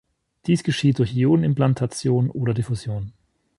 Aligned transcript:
Dies 0.47 0.63
geschieht 0.63 0.97
durch 0.97 1.15
Ionenimplantation 1.15 2.31
oder 2.31 2.55
Diffusion. 2.55 3.13